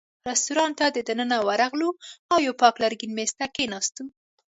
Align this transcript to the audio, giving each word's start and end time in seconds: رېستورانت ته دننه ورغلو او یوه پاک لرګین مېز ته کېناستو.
رېستورانت 0.29 0.79
ته 0.95 1.01
دننه 1.07 1.37
ورغلو 1.47 1.89
او 2.31 2.37
یوه 2.45 2.57
پاک 2.61 2.75
لرګین 2.83 3.11
مېز 3.17 3.31
ته 3.39 3.45
کېناستو. 3.55 4.03